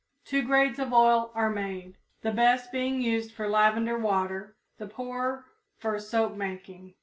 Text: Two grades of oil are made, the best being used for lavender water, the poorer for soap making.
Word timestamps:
Two 0.25 0.41
grades 0.41 0.79
of 0.79 0.91
oil 0.93 1.31
are 1.35 1.51
made, 1.51 1.95
the 2.23 2.31
best 2.31 2.71
being 2.71 3.03
used 3.03 3.31
for 3.31 3.47
lavender 3.47 3.99
water, 3.99 4.55
the 4.79 4.87
poorer 4.87 5.45
for 5.77 5.99
soap 5.99 6.33
making. 6.35 6.95